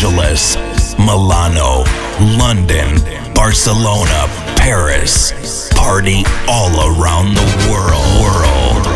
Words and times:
Angeles, 0.00 0.56
Milano, 0.96 1.82
London, 2.38 3.02
Barcelona, 3.34 4.28
Paris. 4.54 5.32
Party 5.74 6.22
all 6.46 6.70
around 7.02 7.34
the 7.34 7.68
world. 7.68 8.22
world. 8.22 8.87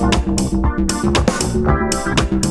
Thank 0.00 0.28
you. 2.32 2.47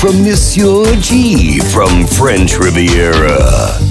From 0.00 0.22
Monsieur 0.22 0.84
G 1.00 1.58
from 1.58 2.06
French 2.06 2.58
Riviera. 2.58 3.85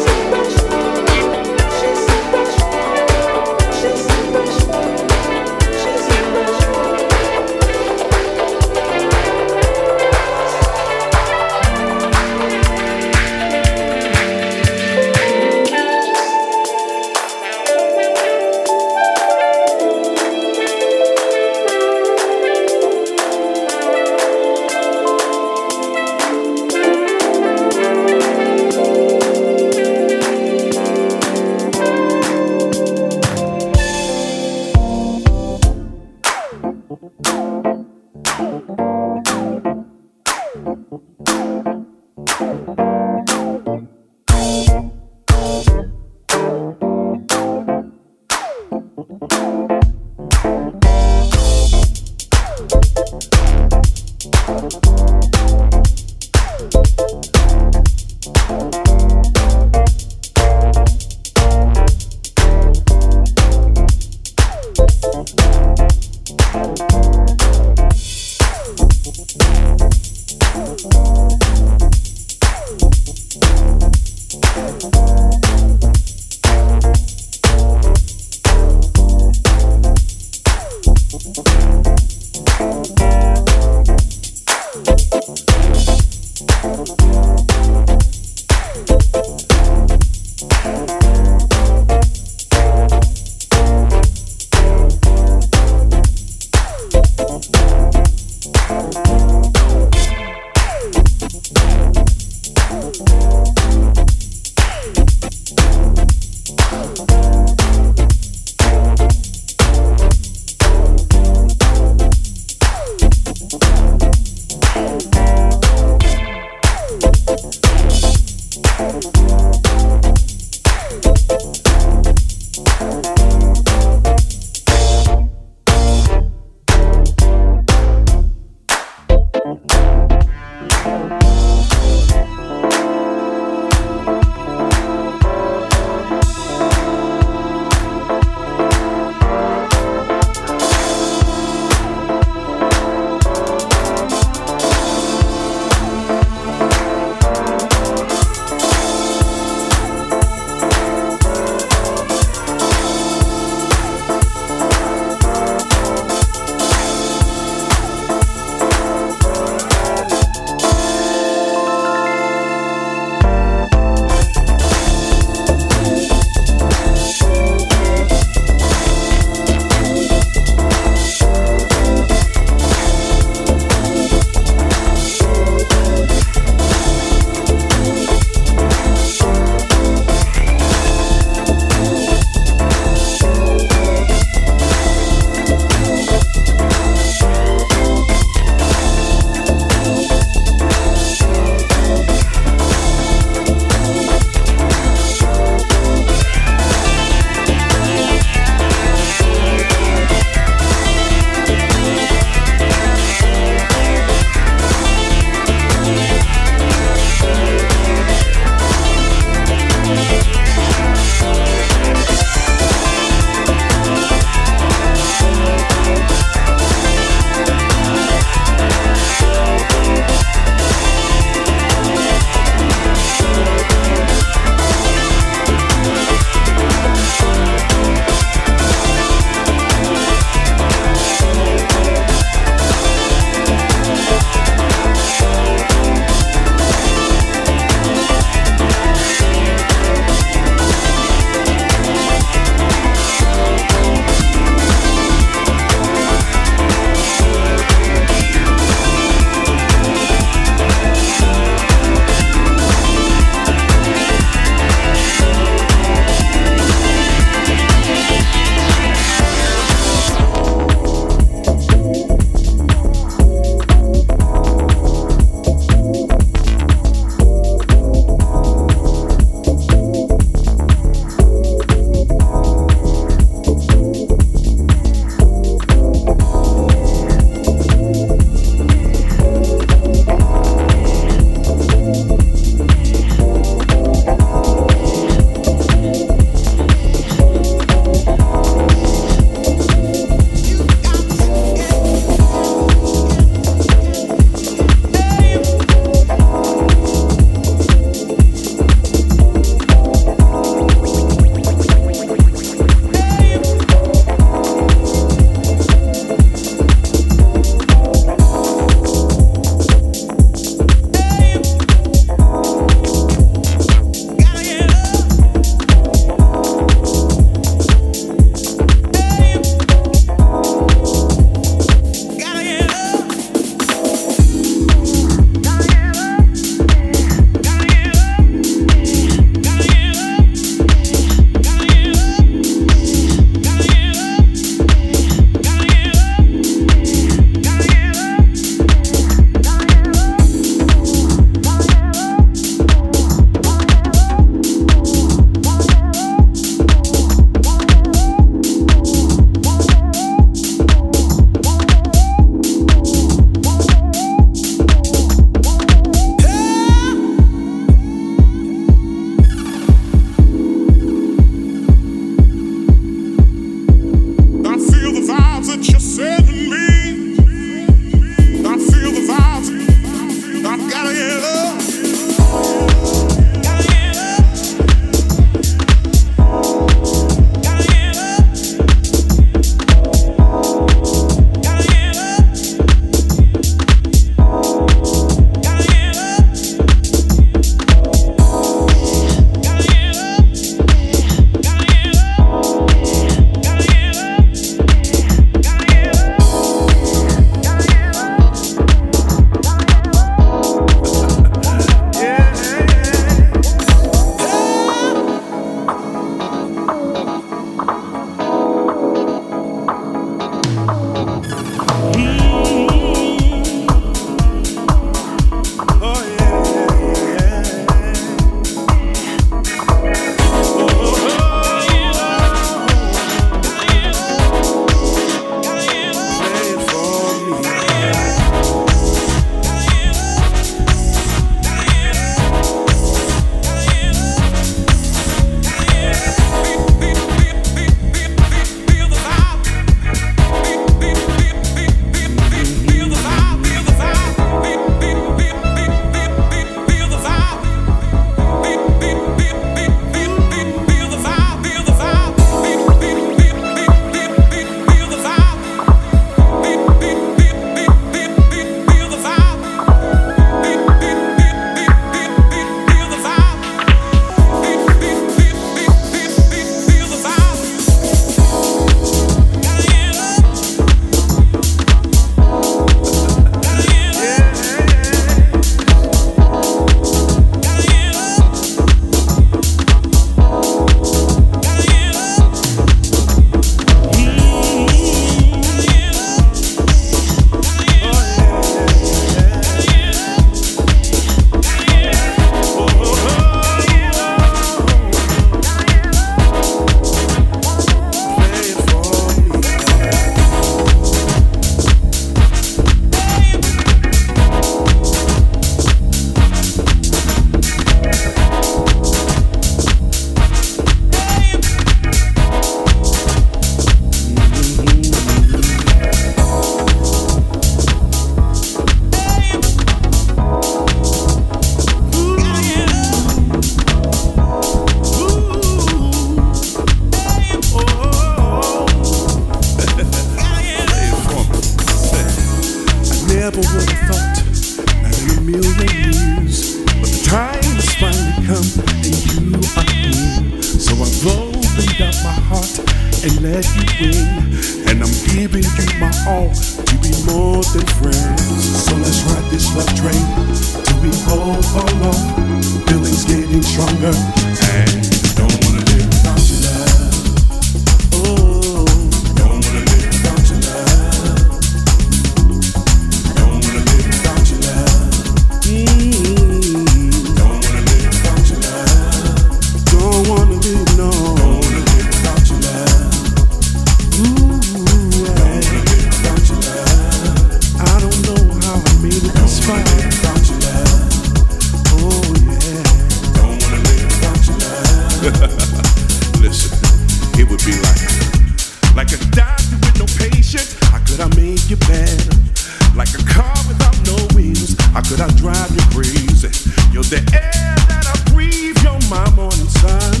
I 595.04 595.08
drive 595.16 595.50
you 595.50 595.60
crazy. 595.76 596.32
You're 596.72 596.88
the 596.88 596.96
air 597.12 597.54
that 597.68 597.84
I 597.84 598.10
breathe, 598.10 598.56
you're 598.64 598.80
my 598.88 599.04
morning 599.12 599.52
sun. 599.60 600.00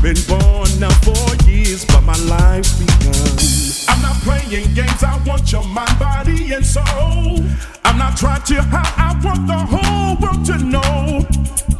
Been 0.00 0.16
born 0.24 0.64
now 0.80 0.88
for 1.04 1.28
years, 1.44 1.84
but 1.84 2.00
my 2.08 2.16
life's 2.24 2.72
begun. 2.80 3.36
I'm 3.92 4.00
not 4.00 4.16
playing 4.24 4.72
games, 4.72 5.04
I 5.04 5.20
want 5.28 5.52
your 5.52 5.62
mind, 5.68 5.92
body, 5.98 6.54
and 6.54 6.64
soul. 6.64 7.44
I'm 7.84 7.98
not 7.98 8.16
trying 8.16 8.40
to 8.48 8.62
hide, 8.64 8.96
I 8.96 9.12
want 9.20 9.44
the 9.44 9.60
whole 9.60 10.16
world 10.16 10.46
to 10.46 10.56
know. 10.56 11.20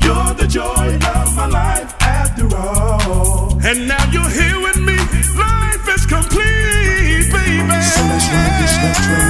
You're 0.04 0.34
the 0.36 0.46
joy 0.46 1.00
of 1.16 1.34
my 1.34 1.46
life 1.46 1.96
after 2.02 2.44
all. 2.54 3.56
And 3.64 3.88
now 3.88 4.04
you're 4.12 4.28
here 4.28 4.60
with 4.60 4.76
me, 4.84 5.00
life 5.32 5.88
is 5.88 6.04
complete, 6.04 7.24
baby. 7.32 7.80
So 7.88 8.04
let's 8.04 8.28
run 8.28 8.52
this, 8.60 8.76
let's 8.84 9.29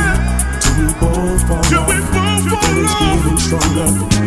longer. 3.68 4.19